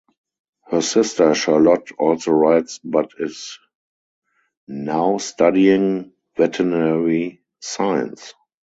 Her 0.65 0.81
sister 0.81 1.35
Charlotte 1.35 1.91
also 1.99 2.31
rides 2.31 2.79
but 2.83 3.11
is 3.19 3.59
now 4.67 5.19
studying 5.19 6.13
veterinary 6.35 7.43
science. 7.59 8.33